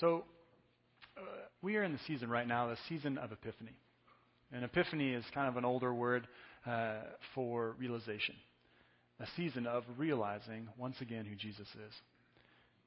[0.00, 0.24] So,
[1.16, 1.20] uh,
[1.60, 3.74] we are in the season right now, the season of Epiphany.
[4.52, 6.28] And Epiphany is kind of an older word
[6.66, 6.98] uh,
[7.34, 8.36] for realization,
[9.18, 11.94] a season of realizing once again who Jesus is.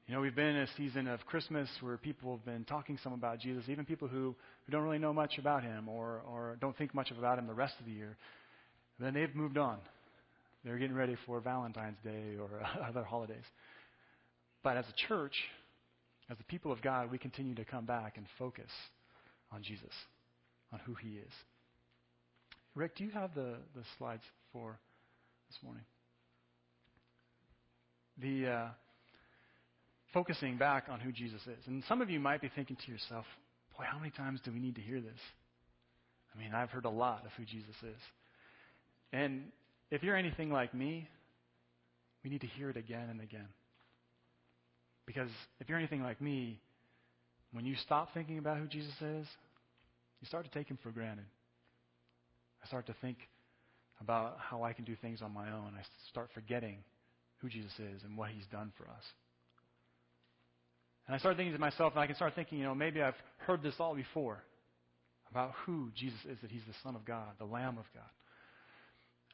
[0.06, 3.12] You know, we've been in a season of Christmas where people have been talking some
[3.12, 4.34] about Jesus, even people who,
[4.64, 7.52] who don't really know much about him or, or don't think much about him the
[7.52, 8.16] rest of the year.
[8.98, 9.78] Then they've moved on.
[10.64, 12.48] They're getting ready for Valentine's Day or
[12.88, 13.44] other holidays.
[14.64, 15.34] But as a church,
[16.30, 18.70] as the people of God, we continue to come back and focus
[19.50, 19.92] on Jesus,
[20.72, 21.32] on who he is.
[22.74, 24.22] Rick, do you have the, the slides
[24.52, 24.78] for
[25.48, 25.84] this morning?
[28.20, 28.68] The uh,
[30.14, 31.66] focusing back on who Jesus is.
[31.66, 33.24] And some of you might be thinking to yourself,
[33.76, 35.20] boy, how many times do we need to hear this?
[36.34, 38.00] I mean, I've heard a lot of who Jesus is.
[39.12, 39.44] And
[39.90, 41.08] if you're anything like me,
[42.24, 43.48] we need to hear it again and again.
[45.06, 45.30] Because
[45.60, 46.60] if you're anything like me,
[47.52, 49.26] when you stop thinking about who Jesus is,
[50.20, 51.26] you start to take him for granted.
[52.62, 53.18] I start to think
[54.00, 55.72] about how I can do things on my own.
[55.78, 56.78] I start forgetting
[57.38, 59.04] who Jesus is and what he's done for us.
[61.06, 63.16] And I start thinking to myself, and I can start thinking, you know, maybe I've
[63.38, 64.38] heard this all before
[65.30, 68.08] about who Jesus is, that he's the Son of God, the Lamb of God.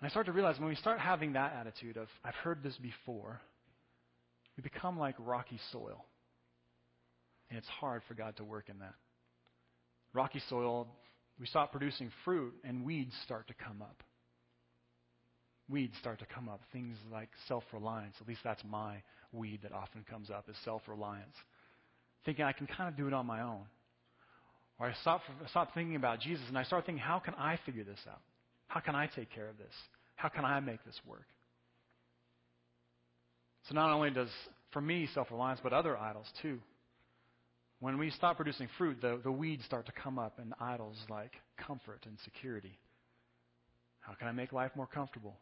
[0.01, 2.77] And I start to realize when we start having that attitude of, I've heard this
[2.77, 3.41] before,
[4.59, 6.05] we become like rocky soil.
[7.49, 8.95] And it's hard for God to work in that.
[10.13, 10.89] Rocky soil,
[11.39, 14.03] we stop producing fruit, and weeds start to come up.
[15.71, 16.61] Weeds start to come up.
[16.73, 18.15] Things like self reliance.
[18.21, 18.97] At least that's my
[19.33, 21.37] weed that often comes up, is self reliance.
[22.25, 23.63] Thinking I can kind of do it on my own.
[24.81, 27.85] Or I stop, stop thinking about Jesus and I start thinking, how can I figure
[27.85, 28.21] this out?
[28.67, 29.75] How can I take care of this?
[30.17, 31.27] How can I make this work?
[33.69, 34.31] So not only does,
[34.73, 36.59] for me, self-reliance, but other idols too.
[37.81, 41.33] When we stop producing fruit, the, the weeds start to come up and idols like
[41.59, 42.79] comfort and security.
[44.01, 45.37] How can I make life more comfortable?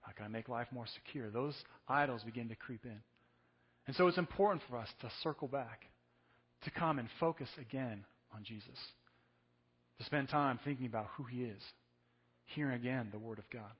[0.00, 1.30] How can I make life more secure?
[1.30, 1.54] Those
[1.88, 3.00] idols begin to creep in.
[3.86, 5.82] And so it's important for us to circle back,
[6.62, 8.78] to come and focus again on Jesus,
[9.98, 11.60] to spend time thinking about who He is,
[12.46, 13.72] hearing again the Word of God.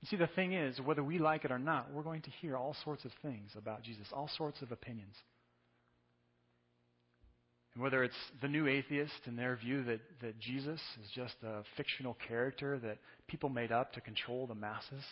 [0.00, 2.56] You see, the thing is, whether we like it or not, we're going to hear
[2.56, 5.14] all sorts of things about Jesus, all sorts of opinions.
[7.74, 11.62] And whether it's the new atheist and their view that, that Jesus is just a
[11.76, 15.04] fictional character that people made up to control the masses,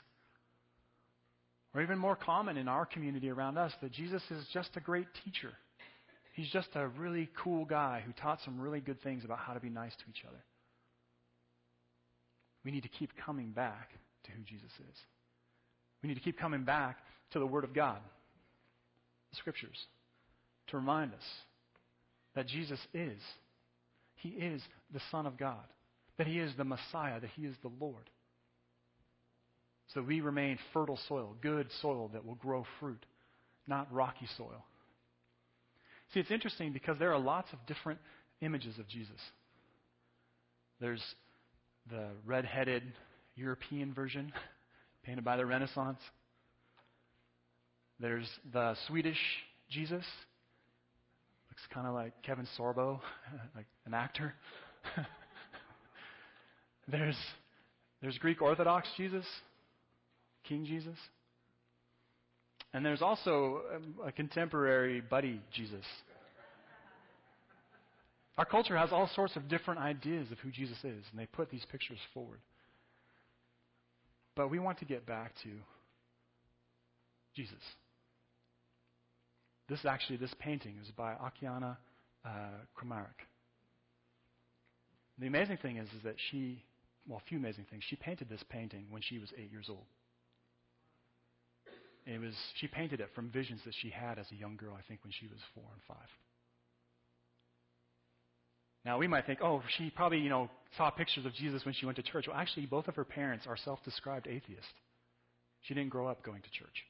[1.75, 5.07] or even more common in our community around us, that Jesus is just a great
[5.23, 5.53] teacher.
[6.35, 9.61] He's just a really cool guy who taught some really good things about how to
[9.61, 10.43] be nice to each other.
[12.65, 13.91] We need to keep coming back
[14.25, 14.97] to who Jesus is.
[16.03, 16.99] We need to keep coming back
[17.33, 17.99] to the Word of God,
[19.31, 19.77] the Scriptures,
[20.69, 21.25] to remind us
[22.35, 23.21] that Jesus is.
[24.17, 24.63] He is
[24.93, 25.65] the Son of God,
[26.17, 28.11] that He is the Messiah, that He is the Lord.
[29.95, 33.05] So we remain fertile soil, good soil that will grow fruit,
[33.67, 34.65] not rocky soil.
[36.13, 37.99] See, it's interesting because there are lots of different
[38.41, 39.21] images of Jesus.
[40.81, 41.03] There's
[41.91, 42.83] the red-headed
[43.39, 44.33] European version,
[45.05, 45.99] painted by the Renaissance.
[48.01, 49.19] There's the Swedish
[49.71, 50.05] Jesus.
[51.51, 53.01] Looks kind of like Kevin Sorbo,
[53.57, 54.35] like an actor.
[56.89, 57.17] there's,
[58.03, 59.25] there's Greek Orthodox Jesus.
[60.45, 60.97] King Jesus.
[62.73, 65.85] And there's also um, a contemporary buddy Jesus.
[68.37, 71.51] Our culture has all sorts of different ideas of who Jesus is, and they put
[71.51, 72.39] these pictures forward.
[74.39, 75.49] But we want to get back to
[77.35, 77.59] Jesus.
[79.69, 81.77] This is actually, this painting is by Akiane
[82.25, 82.29] uh,
[82.79, 83.27] Kramarik.
[85.19, 86.63] The amazing thing is, is that she,
[87.09, 87.83] well, a few amazing things.
[87.89, 89.87] She painted this painting when she was eight years old.
[92.07, 94.77] And it was, she painted it from visions that she had as a young girl,
[94.79, 96.09] I think, when she was four and five.
[98.85, 101.87] Now, we might think, oh, she probably, you know, saw pictures of Jesus when she
[101.87, 102.27] went to church.
[102.29, 104.73] Well, actually, both of her parents are self described atheists.
[105.63, 106.85] She didn't grow up going to church.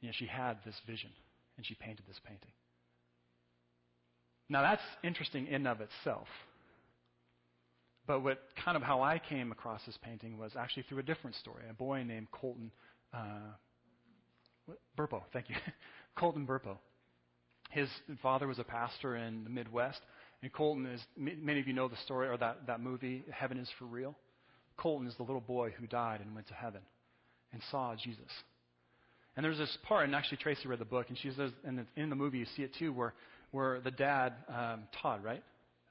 [0.00, 1.10] You know, she had this vision,
[1.56, 2.50] and she painted this painting.
[4.48, 6.26] Now, that's interesting in of itself.
[8.06, 11.36] But what kind of how I came across this painting was actually through a different
[11.36, 11.62] story.
[11.70, 12.70] A boy named Colton
[13.14, 13.54] uh,
[14.98, 15.56] Burpo, thank you.
[16.16, 16.78] Colton Burpo.
[17.70, 17.88] His
[18.22, 20.00] father was a pastor in the Midwest,
[20.44, 23.66] and Colton is, many of you know the story or that, that movie, Heaven is
[23.78, 24.14] for Real.
[24.76, 26.82] Colton is the little boy who died and went to heaven
[27.54, 28.30] and saw Jesus.
[29.36, 32.10] And there's this part, and actually Tracy read the book, and she says, and in,
[32.10, 33.14] the movie you see it too, where,
[33.52, 35.42] where the dad, um, Todd, right?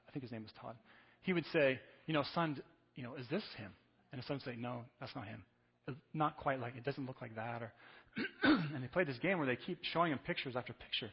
[0.08, 0.76] I think his name was Todd.
[1.22, 2.62] He would say, you know, son,
[2.94, 3.72] you know, is this him?
[4.12, 5.42] And his son would say, no, that's not him.
[5.88, 7.60] It's not quite like, it doesn't look like that.
[7.60, 7.72] Or
[8.44, 11.10] and they play this game where they keep showing him pictures after picture.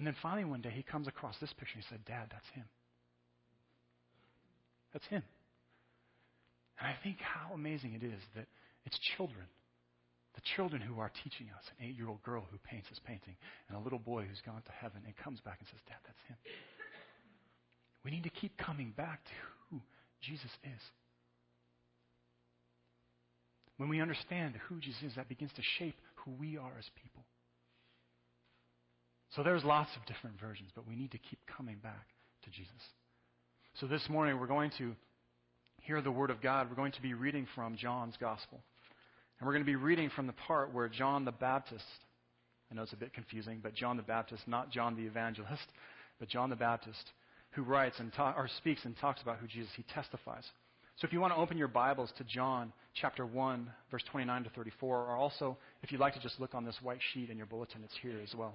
[0.00, 2.48] And then finally one day he comes across this picture and he said, Dad, that's
[2.54, 2.64] him.
[4.94, 5.22] That's him.
[6.80, 8.46] And I think how amazing it is that
[8.86, 9.44] it's children
[10.34, 13.34] the children who are teaching us, an eight year old girl who paints this painting,
[13.68, 16.22] and a little boy who's gone to heaven and comes back and says, Dad, that's
[16.28, 16.36] him.
[18.04, 19.30] We need to keep coming back to
[19.68, 19.80] who
[20.22, 20.82] Jesus is.
[23.76, 27.19] When we understand who Jesus is, that begins to shape who we are as people.
[29.34, 32.06] So there's lots of different versions, but we need to keep coming back
[32.44, 32.72] to Jesus.
[33.80, 34.94] So this morning we're going to
[35.82, 36.68] hear the Word of God.
[36.68, 38.60] We're going to be reading from John's Gospel.
[39.38, 41.84] And we're going to be reading from the part where John the Baptist,
[42.70, 45.66] I know it's a bit confusing, but John the Baptist, not John the Evangelist,
[46.18, 47.12] but John the Baptist,
[47.52, 50.44] who writes and ta- or speaks and talks about who Jesus, he testifies.
[50.96, 54.50] So if you want to open your Bibles to John chapter 1, verse 29 to
[54.50, 57.46] 34, or also if you'd like to just look on this white sheet in your
[57.46, 58.54] bulletin, it's here as well.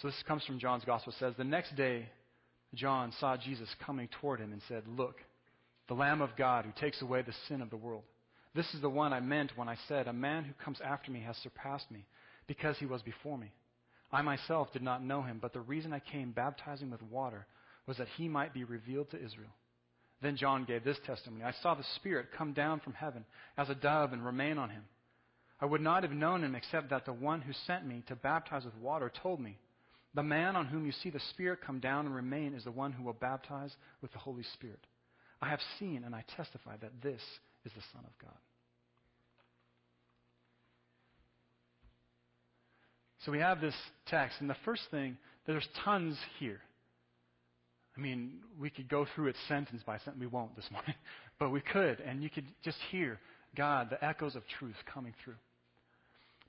[0.00, 1.12] So this comes from John's Gospel.
[1.12, 2.08] It says, The next day,
[2.74, 5.16] John saw Jesus coming toward him and said, Look,
[5.88, 8.04] the Lamb of God who takes away the sin of the world.
[8.54, 11.20] This is the one I meant when I said, A man who comes after me
[11.20, 12.06] has surpassed me,
[12.46, 13.52] because he was before me.
[14.12, 17.46] I myself did not know him, but the reason I came baptizing with water
[17.86, 19.50] was that he might be revealed to Israel.
[20.22, 23.24] Then John gave this testimony I saw the Spirit come down from heaven
[23.56, 24.82] as a dove and remain on him.
[25.60, 28.64] I would not have known him except that the one who sent me to baptize
[28.64, 29.58] with water told me.
[30.14, 32.92] The man on whom you see the Spirit come down and remain is the one
[32.92, 33.72] who will baptize
[34.02, 34.80] with the Holy Spirit.
[35.40, 37.22] I have seen and I testify that this
[37.64, 38.36] is the Son of God.
[43.24, 43.74] So we have this
[44.06, 46.60] text, and the first thing, there's tons here.
[47.96, 50.18] I mean, we could go through it sentence by sentence.
[50.18, 50.94] We won't this morning,
[51.38, 53.18] but we could, and you could just hear
[53.56, 55.34] God, the echoes of truth coming through.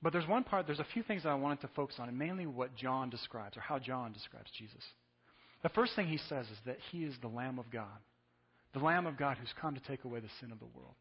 [0.02, 2.18] But there's one part, there's a few things that I wanted to focus on, and
[2.18, 4.82] mainly what John describes, or how John describes Jesus.
[5.62, 7.86] The first thing he says is that he is the Lamb of God,
[8.72, 10.94] the Lamb of God who's come to take away the sin of the world.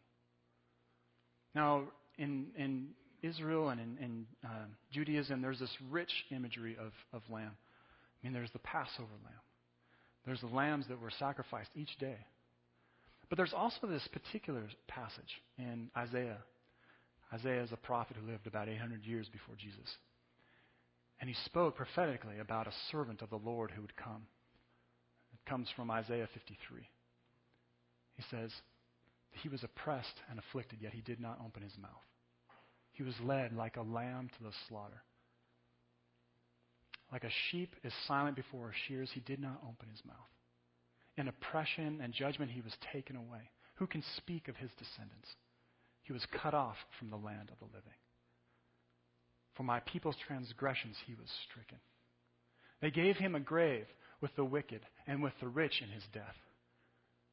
[1.55, 1.85] Now,
[2.17, 2.89] in, in
[3.23, 7.51] Israel and in, in uh, Judaism, there's this rich imagery of, of lamb.
[7.51, 9.41] I mean, there's the Passover lamb,
[10.27, 12.17] there's the lambs that were sacrificed each day.
[13.29, 16.37] But there's also this particular passage in Isaiah
[17.33, 19.89] Isaiah is a prophet who lived about 800 years before Jesus.
[21.19, 24.25] And he spoke prophetically about a servant of the Lord who would come.
[25.33, 26.81] It comes from Isaiah 53.
[28.15, 28.51] He says,
[29.31, 31.91] He was oppressed and afflicted, yet he did not open his mouth.
[32.91, 35.03] He was led like a lamb to the slaughter.
[37.11, 40.15] Like a sheep is silent before her shears, he did not open his mouth.
[41.17, 43.51] In oppression and judgment, he was taken away.
[43.75, 45.27] Who can speak of his descendants?
[46.11, 47.95] He was cut off from the land of the living.
[49.55, 51.77] For my people's transgressions he was stricken.
[52.81, 53.85] They gave him a grave
[54.19, 56.35] with the wicked and with the rich in his death,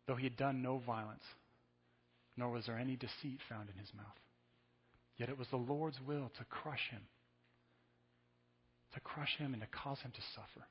[0.07, 1.25] though he had done no violence,
[2.37, 4.07] nor was there any deceit found in his mouth.
[5.17, 7.03] Yet it was the Lord's will to crush him,
[8.95, 10.65] to crush him and to cause him to suffer.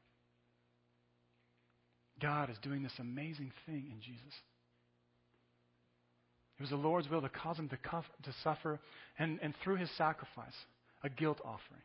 [2.21, 4.33] God is doing this amazing thing in Jesus.
[6.57, 8.79] It was the Lord's will to cause him to, to suffer,
[9.19, 10.55] and, and through his sacrifice,
[11.03, 11.81] a guilt offering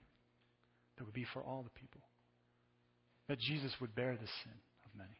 [0.96, 2.00] that would be for all the people.
[3.28, 4.52] That Jesus would bear the sin
[4.84, 5.10] of many.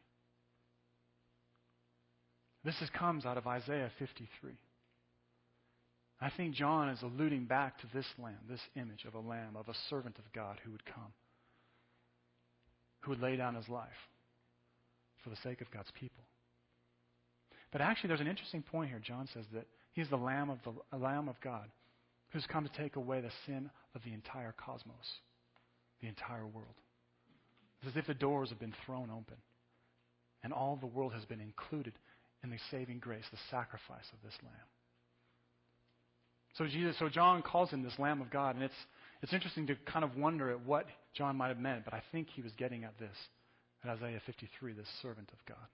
[2.63, 4.51] This is, comes out of Isaiah 53.
[6.21, 9.67] I think John is alluding back to this lamb, this image of a lamb, of
[9.67, 11.13] a servant of God who would come,
[13.01, 13.89] who would lay down his life
[15.23, 16.23] for the sake of God's people.
[17.73, 19.01] But actually, there's an interesting point here.
[19.03, 21.67] John says that he's the Lamb of, the, Lamb of God
[22.29, 25.19] who's come to take away the sin of the entire cosmos,
[26.01, 26.75] the entire world.
[27.81, 29.37] It's as if the doors have been thrown open
[30.43, 31.93] and all the world has been included
[32.43, 34.53] in the saving grace, the sacrifice of this Lamb.
[36.55, 38.75] So Jesus, so John calls him this Lamb of God, and it's
[39.23, 42.27] it's interesting to kind of wonder at what John might have meant, but I think
[42.29, 43.15] he was getting at this
[43.83, 45.65] at Isaiah 53, this servant of God.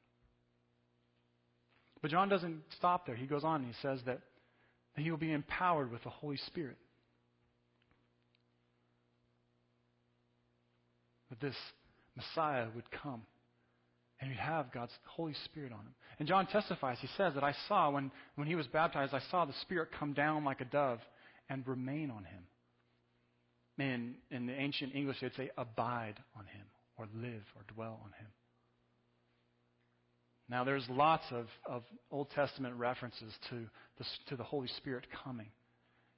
[2.01, 3.15] But John doesn't stop there.
[3.15, 4.19] He goes on and he says that,
[4.95, 6.75] he will be empowered with the Holy Spirit.
[11.29, 11.55] That this
[12.17, 13.21] Messiah would come
[14.19, 15.93] and he'd have God's Holy Spirit on him.
[16.19, 19.45] And John testifies, he says that I saw, when, when he was baptized, I saw
[19.45, 20.99] the Spirit come down like a dove
[21.49, 22.43] and remain on him.
[23.77, 26.65] In, in the ancient English, they'd say abide on him,
[26.97, 28.27] or live, or dwell on him.
[30.49, 33.65] Now, there's lots of, of Old Testament references to
[33.99, 35.49] the, to the Holy Spirit coming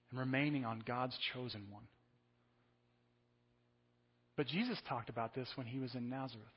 [0.09, 1.83] and remaining on God's chosen one.
[4.37, 6.47] But Jesus talked about this when he was in Nazareth.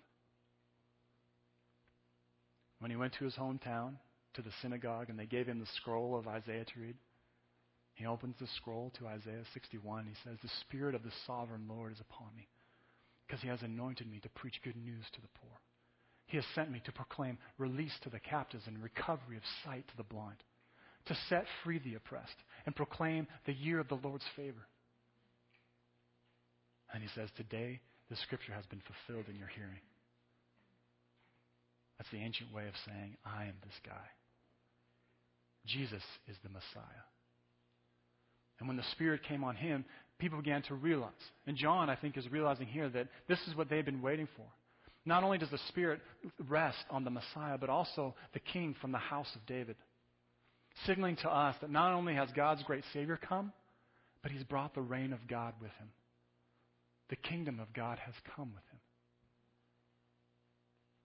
[2.78, 3.94] When he went to his hometown,
[4.34, 6.96] to the synagogue, and they gave him the scroll of Isaiah to read,
[7.94, 10.06] he opens the scroll to Isaiah 61.
[10.06, 12.48] He says, The Spirit of the sovereign Lord is upon me,
[13.26, 15.58] because he has anointed me to preach good news to the poor.
[16.26, 19.96] He has sent me to proclaim release to the captives and recovery of sight to
[19.96, 20.36] the blind,
[21.06, 24.66] to set free the oppressed, and proclaim the year of the Lord's favor.
[26.92, 29.80] And he says, Today the scripture has been fulfilled in your hearing.
[31.98, 34.06] That's the ancient way of saying, I am this guy.
[35.66, 37.04] Jesus is the Messiah.
[38.58, 39.84] And when the Spirit came on him,
[40.18, 41.12] people began to realize.
[41.46, 44.46] And John, I think, is realizing here that this is what they've been waiting for.
[45.06, 46.00] Not only does the Spirit
[46.48, 49.76] rest on the Messiah, but also the King from the house of David,
[50.86, 53.52] signaling to us that not only has God's great Savior come,
[54.22, 55.88] but he's brought the reign of God with him.
[57.10, 58.80] The kingdom of God has come with him.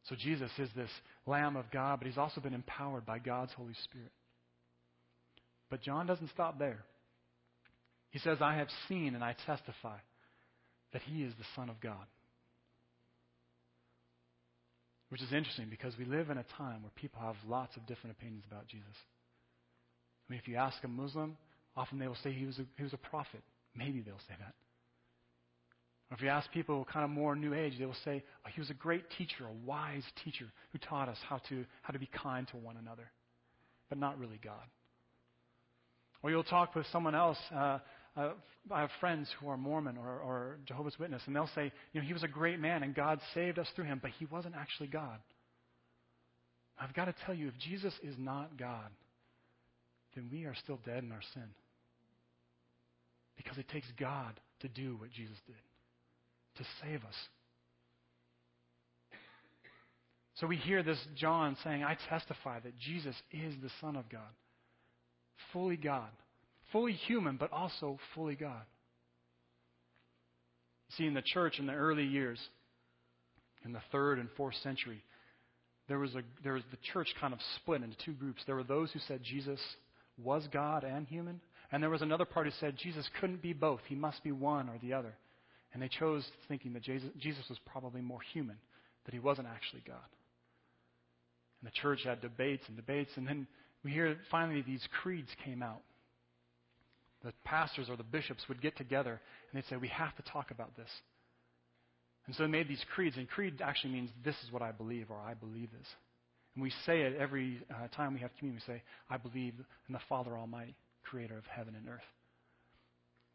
[0.07, 0.89] So Jesus is this
[1.27, 4.11] Lamb of God, but he's also been empowered by God's Holy Spirit.
[5.69, 6.83] But John doesn't stop there.
[8.09, 9.97] He says, I have seen and I testify
[10.93, 12.05] that he is the Son of God.
[15.09, 18.15] Which is interesting because we live in a time where people have lots of different
[18.15, 18.95] opinions about Jesus.
[20.27, 21.35] I mean, if you ask a Muslim,
[21.75, 23.41] often they will say he was a, he was a prophet.
[23.75, 24.53] Maybe they'll say that.
[26.11, 28.61] Or if you ask people kind of more new age, they will say oh, he
[28.61, 32.09] was a great teacher, a wise teacher who taught us how to, how to be
[32.11, 33.11] kind to one another,
[33.89, 34.65] but not really God.
[36.21, 37.37] Or you'll talk with someone else.
[37.55, 37.79] Uh,
[38.17, 38.31] uh,
[38.71, 42.07] I have friends who are Mormon or, or Jehovah's Witness, and they'll say, you know,
[42.07, 44.87] he was a great man and God saved us through him, but he wasn't actually
[44.87, 45.19] God.
[46.79, 48.89] I've got to tell you, if Jesus is not God,
[50.15, 51.43] then we are still dead in our sin.
[53.37, 57.15] Because it takes God to do what Jesus did, to save us.
[60.35, 64.21] So we hear this John saying, I testify that Jesus is the Son of God,
[65.51, 66.09] fully God
[66.71, 68.63] fully human, but also fully God.
[70.97, 72.39] See, in the church in the early years,
[73.63, 75.03] in the third and fourth century,
[75.87, 78.41] there was a there was the church kind of split into two groups.
[78.45, 79.59] There were those who said Jesus
[80.23, 83.81] was God and human, and there was another part who said Jesus couldn't be both.
[83.87, 85.13] He must be one or the other.
[85.73, 88.57] And they chose thinking that Jesus, Jesus was probably more human,
[89.05, 89.97] that he wasn't actually God.
[91.61, 93.45] And the church had debates and debates, and then
[93.83, 95.81] we hear finally these creeds came out
[97.23, 99.11] the pastors or the bishops would get together
[99.51, 100.89] and they'd say, We have to talk about this.
[102.27, 105.09] And so they made these creeds, and creed actually means this is what I believe
[105.09, 105.87] or I believe this.
[106.53, 108.61] And we say it every uh, time we have communion.
[108.67, 109.53] We say, I believe
[109.87, 112.05] in the Father Almighty, creator of heaven and earth.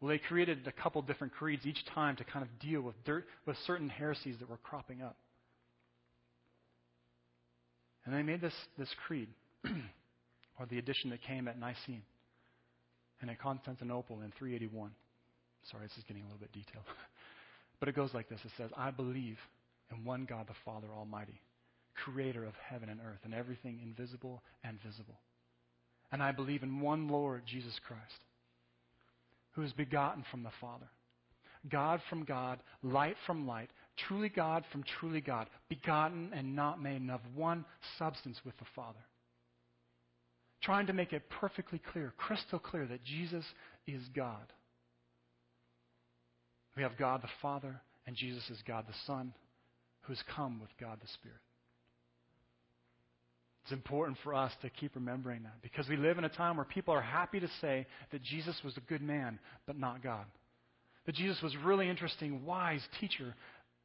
[0.01, 3.25] Well, they created a couple different creeds each time to kind of deal with dirt,
[3.47, 5.17] with certain heresies that were cropping up.
[8.05, 9.29] And they made this, this creed,
[9.65, 12.03] or the edition that came at Nicene
[13.25, 14.91] and at Constantinople in 381.
[15.71, 16.85] Sorry, this is getting a little bit detailed.
[17.81, 19.39] but it goes like this it says, I believe
[19.91, 21.41] in one God the Father Almighty,
[22.05, 25.19] creator of heaven and earth, and everything invisible and visible.
[26.13, 28.21] And I believe in one Lord, Jesus Christ,
[29.53, 30.87] who is begotten from the Father.
[31.71, 33.71] God from God, light from light,
[34.07, 37.65] truly God from truly God, begotten and not made, and of one
[37.99, 38.99] substance with the Father
[40.65, 43.45] trying to make it perfectly clear, crystal clear, that Jesus
[43.87, 44.53] is God.
[46.77, 49.33] We have God the Father, and Jesus is God the Son,
[50.03, 51.39] who has come with God the Spirit.
[53.65, 56.67] It's important for us to keep remembering that because we live in a time where
[56.67, 60.27] people are happy to say that Jesus was a good man, but not God.
[61.07, 63.35] That Jesus was really interesting, wise teacher,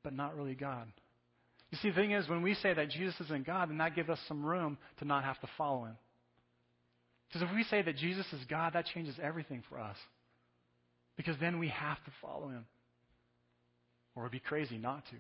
[0.03, 0.88] but not really God.
[1.71, 4.09] You see, the thing is, when we say that Jesus isn't God, then that gives
[4.09, 5.95] us some room to not have to follow him.
[7.29, 9.95] Because if we say that Jesus is God, that changes everything for us.
[11.15, 12.65] Because then we have to follow him.
[14.15, 15.15] Or it'd be crazy not to.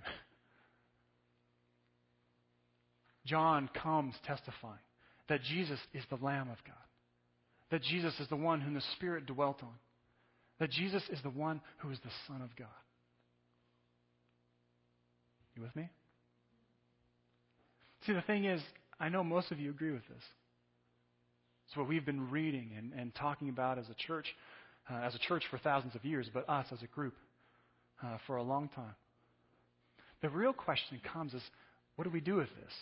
[3.25, 4.79] John comes testifying
[5.27, 6.75] that Jesus is the Lamb of God,
[7.69, 9.75] that Jesus is the one whom the Spirit dwelt on,
[10.59, 12.67] that Jesus is the one who is the Son of God.
[15.55, 15.89] You with me?
[18.05, 18.61] See, the thing is,
[18.99, 20.23] I know most of you agree with this.
[21.69, 24.25] It's what we've been reading and, and talking about as a church,
[24.89, 27.13] uh, as a church for thousands of years, but us as a group
[28.03, 28.95] uh, for a long time.
[30.23, 31.43] The real question comes is,
[31.95, 32.73] what do we do with this?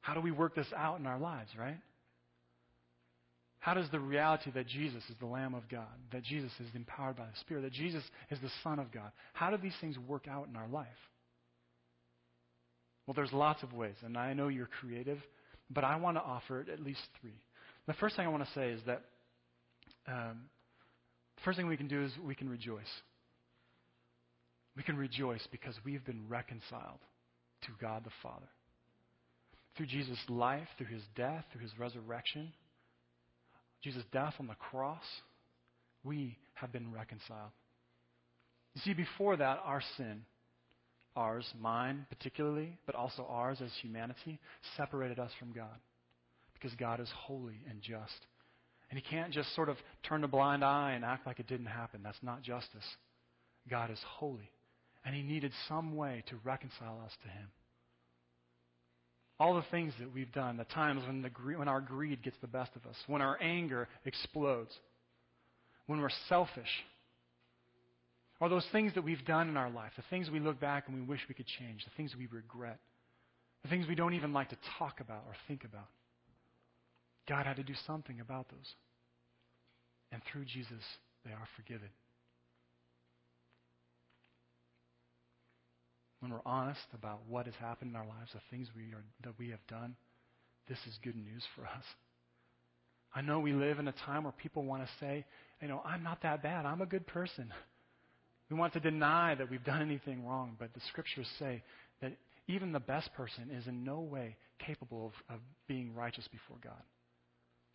[0.00, 1.78] How do we work this out in our lives, right?
[3.60, 7.16] How does the reality that Jesus is the Lamb of God, that Jesus is empowered
[7.16, 10.26] by the Spirit, that Jesus is the Son of God, how do these things work
[10.28, 10.86] out in our life?
[13.06, 15.18] Well, there's lots of ways, and I know you're creative,
[15.70, 17.40] but I want to offer at least three.
[17.86, 19.02] The first thing I want to say is that
[20.08, 20.48] um,
[21.36, 22.82] the first thing we can do is we can rejoice.
[24.76, 27.00] We can rejoice because we've been reconciled
[27.62, 28.46] to God the Father.
[29.76, 32.52] Through Jesus' life, through his death, through his resurrection,
[33.82, 35.04] Jesus' death on the cross,
[36.02, 37.50] we have been reconciled.
[38.74, 40.22] You see, before that, our sin,
[41.16, 44.38] ours, mine particularly, but also ours as humanity,
[44.76, 45.78] separated us from God.
[46.54, 48.26] Because God is holy and just.
[48.90, 49.76] And He can't just sort of
[50.08, 52.00] turn a blind eye and act like it didn't happen.
[52.02, 52.84] That's not justice.
[53.68, 54.50] God is holy.
[55.04, 57.48] And He needed some way to reconcile us to Him.
[59.38, 62.46] All the things that we've done, the times when, the, when our greed gets the
[62.46, 64.70] best of us, when our anger explodes,
[65.86, 66.70] when we're selfish,
[68.40, 70.96] or those things that we've done in our life, the things we look back and
[70.96, 72.78] we wish we could change, the things we regret,
[73.62, 75.88] the things we don't even like to talk about or think about.
[77.28, 78.74] God had to do something about those.
[80.12, 80.84] And through Jesus,
[81.24, 81.88] they are forgiven.
[86.20, 89.38] When we're honest about what has happened in our lives, the things we are, that
[89.38, 89.96] we have done,
[90.68, 91.84] this is good news for us.
[93.14, 95.24] I know we live in a time where people want to say,
[95.60, 96.66] you know, I'm not that bad.
[96.66, 97.52] I'm a good person.
[98.50, 101.62] We want to deny that we've done anything wrong, but the scriptures say
[102.00, 102.12] that
[102.48, 106.82] even the best person is in no way capable of, of being righteous before God.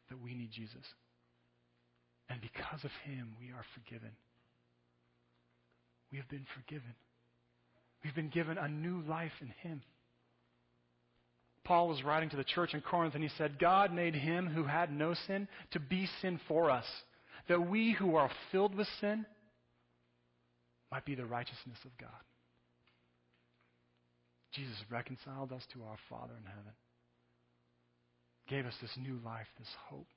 [0.09, 0.85] That we need Jesus.
[2.29, 4.11] And because of him, we are forgiven.
[6.11, 6.93] We have been forgiven.
[8.03, 9.81] We've been given a new life in him.
[11.63, 14.63] Paul was writing to the church in Corinth and he said, God made him who
[14.63, 16.85] had no sin to be sin for us,
[17.47, 19.25] that we who are filled with sin
[20.91, 22.09] might be the righteousness of God.
[24.53, 26.73] Jesus reconciled us to our Father in heaven,
[28.49, 30.07] gave us this new life, this hope,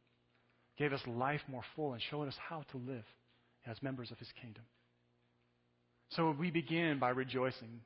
[0.77, 3.05] gave us life more full, and showed us how to live
[3.67, 4.65] as members of His kingdom.
[6.11, 7.81] So we begin by rejoicing.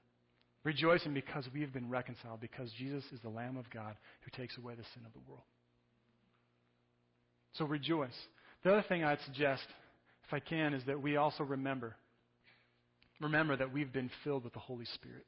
[0.64, 4.57] Rejoicing because we have been reconciled, because Jesus is the Lamb of God who takes
[4.57, 5.44] away the sin of the world.
[7.53, 8.16] So rejoice.
[8.64, 9.64] The other thing I'd suggest,
[10.27, 11.94] if I can, is that we also remember
[13.20, 15.26] remember that we've been filled with the Holy Spirit.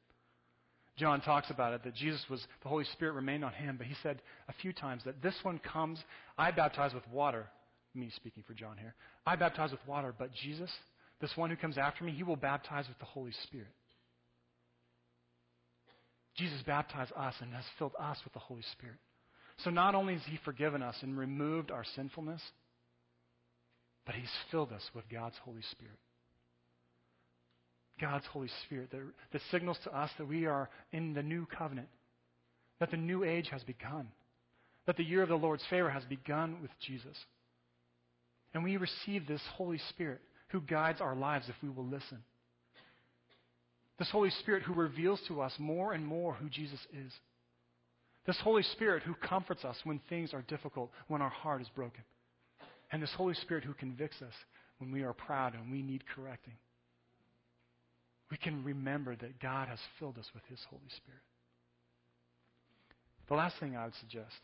[0.97, 3.95] John talks about it that Jesus was, the Holy Spirit remained on him, but he
[4.03, 5.99] said a few times that this one comes,
[6.37, 7.47] I baptize with water.
[7.95, 8.95] Me speaking for John here.
[9.27, 10.71] I baptize with water, but Jesus,
[11.21, 13.67] this one who comes after me, he will baptize with the Holy Spirit.
[16.37, 18.99] Jesus baptized us and has filled us with the Holy Spirit.
[19.65, 22.41] So not only has he forgiven us and removed our sinfulness,
[24.07, 25.99] but he's filled us with God's Holy Spirit.
[28.01, 29.01] God's Holy Spirit that,
[29.33, 31.89] that signals to us that we are in the new covenant,
[32.79, 34.09] that the new age has begun,
[34.87, 37.17] that the year of the Lord's favor has begun with Jesus.
[38.55, 42.19] And we receive this Holy Spirit who guides our lives if we will listen.
[43.99, 47.13] This Holy Spirit who reveals to us more and more who Jesus is.
[48.27, 52.03] This Holy Spirit who comforts us when things are difficult, when our heart is broken.
[52.91, 54.33] And this Holy Spirit who convicts us
[54.79, 56.55] when we are proud and we need correcting
[58.31, 61.21] we can remember that God has filled us with His Holy Spirit.
[63.29, 64.35] The last thing I would suggest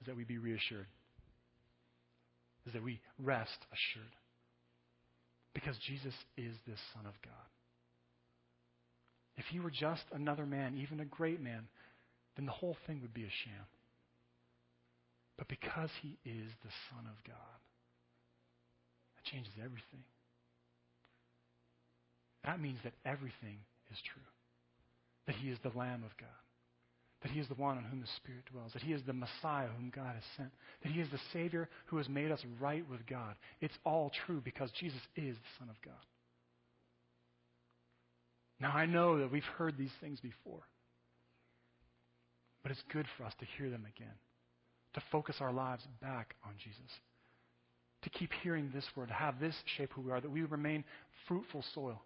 [0.00, 0.86] is that we be reassured,
[2.66, 4.12] is that we rest assured.
[5.54, 7.48] Because Jesus is this Son of God.
[9.36, 11.66] If he were just another man, even a great man,
[12.36, 13.66] then the whole thing would be a sham.
[15.36, 17.58] But because he is the Son of God,
[19.16, 20.04] that changes everything.
[22.44, 23.58] That means that everything
[23.90, 24.22] is true.
[25.26, 26.28] That he is the Lamb of God.
[27.22, 28.72] That he is the one on whom the Spirit dwells.
[28.74, 30.50] That he is the Messiah whom God has sent.
[30.82, 33.34] That he is the Savior who has made us right with God.
[33.62, 35.94] It's all true because Jesus is the Son of God.
[38.60, 40.62] Now, I know that we've heard these things before.
[42.62, 44.14] But it's good for us to hear them again.
[44.94, 46.92] To focus our lives back on Jesus.
[48.02, 50.84] To keep hearing this word, to have this shape who we are, that we remain
[51.26, 52.02] fruitful soil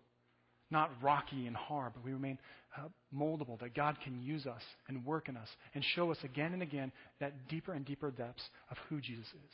[0.70, 2.38] not rocky and hard, but we remain
[2.76, 2.82] uh,
[3.14, 6.62] moldable, that God can use us and work in us and show us again and
[6.62, 9.52] again that deeper and deeper depths of who Jesus is,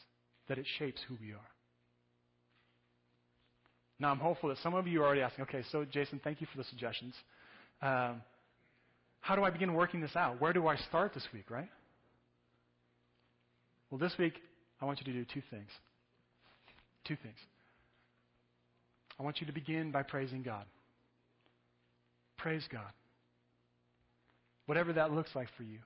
[0.49, 1.51] that it shapes who we are.
[4.01, 6.49] Now, I'm hopeful that some of you are already asking, okay, so Jason, thank you
[6.51, 7.15] for the suggestions.
[7.81, 8.23] Um,
[9.21, 10.41] how do I begin working this out?
[10.41, 11.71] Where do I start this week, right?
[13.91, 14.35] Well, this week,
[14.81, 15.69] I want you to do two things.
[17.07, 17.37] Two things.
[19.19, 20.65] I want you to begin by praising God.
[22.45, 22.93] Praise God.
[24.67, 25.79] Whatever that looks like for you.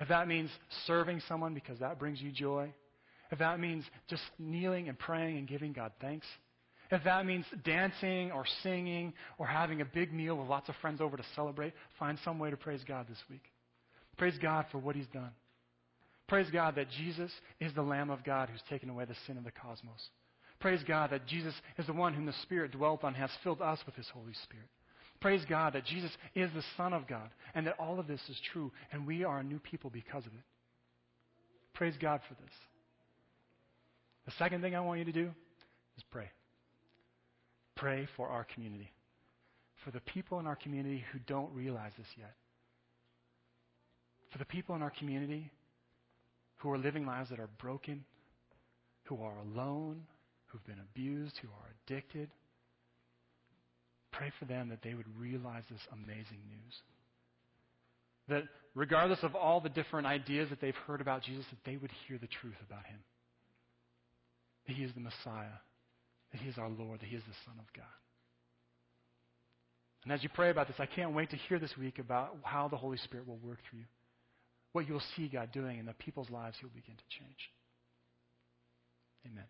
[0.00, 0.50] If that means
[0.88, 2.74] serving someone because that brings you joy,
[3.30, 6.26] if that means just kneeling and praying and giving God thanks,
[6.90, 11.00] if that means dancing or singing or having a big meal with lots of friends
[11.00, 13.44] over to celebrate, find some way to praise God this week.
[14.18, 15.30] Praise God for what He's done.
[16.26, 19.44] Praise God that Jesus is the Lamb of God who's taken away the sin of
[19.44, 20.08] the cosmos.
[20.58, 23.78] Praise God that Jesus is the one whom the Spirit dwelt on, has filled us
[23.86, 24.66] with His Holy Spirit.
[25.24, 28.38] Praise God that Jesus is the Son of God and that all of this is
[28.52, 30.44] true and we are a new people because of it.
[31.72, 32.52] Praise God for this.
[34.26, 35.30] The second thing I want you to do
[35.96, 36.28] is pray.
[37.74, 38.92] Pray for our community,
[39.82, 42.34] for the people in our community who don't realize this yet,
[44.30, 45.50] for the people in our community
[46.56, 48.04] who are living lives that are broken,
[49.04, 50.02] who are alone,
[50.48, 52.28] who've been abused, who are addicted.
[54.18, 56.74] Pray for them that they would realize this amazing news.
[58.28, 61.90] That regardless of all the different ideas that they've heard about Jesus, that they would
[62.06, 62.98] hear the truth about him.
[64.66, 65.58] That he is the Messiah,
[66.32, 67.84] that he is our Lord, that he is the Son of God.
[70.04, 72.68] And as you pray about this, I can't wait to hear this week about how
[72.68, 73.86] the Holy Spirit will work through you
[74.74, 77.50] what you'll see God doing in the people's lives He'll begin to change.
[79.24, 79.44] Amen.